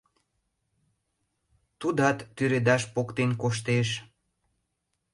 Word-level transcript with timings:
Тудат 1.79 2.17
тӱредаш 2.35 2.83
поктен 2.93 3.31
коштеш. 3.41 3.89